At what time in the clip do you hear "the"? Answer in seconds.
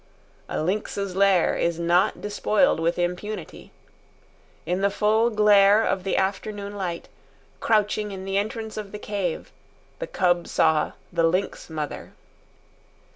4.81-4.89, 6.03-6.17, 8.25-8.39, 8.93-8.97, 9.99-10.07, 11.13-11.25